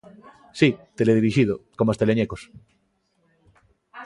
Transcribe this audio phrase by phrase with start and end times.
[0.59, 2.41] Si, teledirixido, coma os Teleñecos.